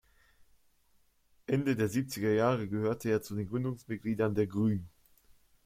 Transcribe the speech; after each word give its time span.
Ende 1.47 1.75
der 1.75 1.87
siebziger 1.87 2.31
Jahre 2.33 2.67
gehörte 2.67 3.09
er 3.11 3.21
zu 3.21 3.35
den 3.35 3.47
Gründungsmitgliedern 3.47 4.33
der 4.33 4.47
Grünen. 4.47 4.89